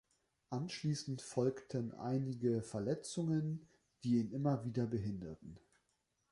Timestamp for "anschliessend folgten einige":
0.49-2.63